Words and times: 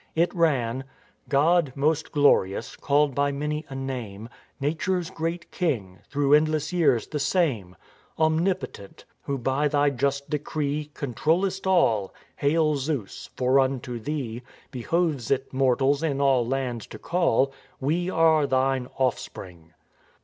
It 0.15 0.33
ran:" 0.33 0.85
God, 1.39 1.73
most 1.75 2.11
glorious, 2.11 2.75
called 2.75 3.13
by 3.13 3.31
many 3.31 3.67
a 3.69 3.75
name, 3.75 4.29
Nature's 4.59 5.11
great 5.11 5.51
King, 5.51 5.99
through 6.09 6.33
endless 6.33 6.73
years 6.73 7.05
the 7.05 7.19
same; 7.19 7.75
Omnipotent, 8.17 9.05
who 9.21 9.37
by 9.37 9.67
thy 9.67 9.91
just 9.91 10.27
decree 10.27 10.89
Controllest 10.95 11.67
all, 11.67 12.15
hail 12.37 12.77
Zeus! 12.77 13.29
for 13.37 13.59
unto 13.59 13.99
thee 13.99 14.41
Behoves 14.71 15.29
it 15.29 15.53
mortals 15.53 16.01
in 16.01 16.19
all 16.19 16.47
lands 16.47 16.87
to 16.87 16.97
call. 16.97 17.53
We 17.79 18.09
are 18.09 18.47
thine 18.47 18.87
offspring." 18.97 19.71